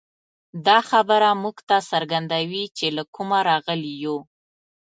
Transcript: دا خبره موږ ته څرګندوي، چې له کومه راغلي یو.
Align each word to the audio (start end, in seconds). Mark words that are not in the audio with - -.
دا 0.65 0.77
خبره 0.89 1.29
موږ 1.43 1.57
ته 1.69 1.77
څرګندوي، 1.91 2.63
چې 2.77 2.85
له 2.95 3.03
کومه 3.15 3.39
راغلي 3.49 3.93
یو. 4.03 4.17